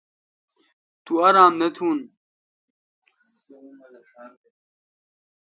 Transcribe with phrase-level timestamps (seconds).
[1.03, 1.97] تو آرام نہ تھون۔